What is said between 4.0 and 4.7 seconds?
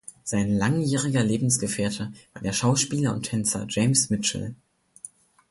Mitchell.